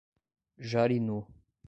Jarinu 0.69 1.27